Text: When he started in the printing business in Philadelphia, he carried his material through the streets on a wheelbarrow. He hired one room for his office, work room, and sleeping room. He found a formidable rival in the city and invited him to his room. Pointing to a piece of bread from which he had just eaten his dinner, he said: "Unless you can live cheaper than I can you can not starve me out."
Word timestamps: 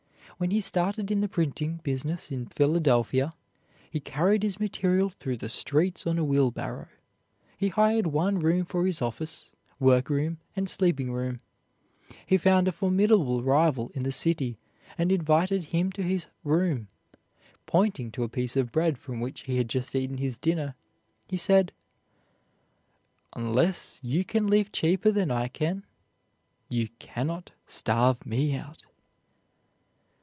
When 0.37 0.49
he 0.49 0.59
started 0.59 1.11
in 1.11 1.21
the 1.21 1.27
printing 1.29 1.81
business 1.83 2.31
in 2.31 2.47
Philadelphia, 2.47 3.31
he 3.91 3.99
carried 3.99 4.41
his 4.41 4.59
material 4.59 5.11
through 5.11 5.37
the 5.37 5.49
streets 5.49 6.07
on 6.07 6.17
a 6.17 6.23
wheelbarrow. 6.23 6.87
He 7.55 7.67
hired 7.67 8.07
one 8.07 8.39
room 8.39 8.65
for 8.65 8.87
his 8.87 9.03
office, 9.03 9.51
work 9.79 10.09
room, 10.09 10.39
and 10.55 10.67
sleeping 10.67 11.11
room. 11.11 11.41
He 12.25 12.39
found 12.39 12.67
a 12.67 12.71
formidable 12.71 13.43
rival 13.43 13.91
in 13.93 14.01
the 14.01 14.11
city 14.11 14.57
and 14.97 15.11
invited 15.11 15.65
him 15.65 15.91
to 15.91 16.01
his 16.01 16.25
room. 16.43 16.87
Pointing 17.67 18.11
to 18.13 18.23
a 18.23 18.27
piece 18.29 18.57
of 18.57 18.71
bread 18.71 18.97
from 18.97 19.19
which 19.21 19.41
he 19.41 19.57
had 19.57 19.69
just 19.69 19.93
eaten 19.93 20.17
his 20.17 20.37
dinner, 20.37 20.73
he 21.27 21.37
said: 21.37 21.71
"Unless 23.35 23.99
you 24.01 24.25
can 24.25 24.47
live 24.47 24.71
cheaper 24.71 25.11
than 25.11 25.29
I 25.29 25.49
can 25.49 25.85
you 26.67 26.89
can 26.97 27.27
not 27.27 27.51
starve 27.67 28.25
me 28.25 28.55
out." 28.55 28.87